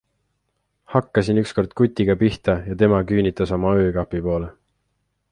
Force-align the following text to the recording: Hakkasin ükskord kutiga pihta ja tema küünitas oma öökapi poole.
Hakkasin 0.93 1.39
ükskord 1.41 1.75
kutiga 1.81 2.15
pihta 2.21 2.55
ja 2.69 2.77
tema 2.79 3.01
küünitas 3.11 3.53
oma 3.59 3.75
öökapi 3.83 4.23
poole. 4.29 4.49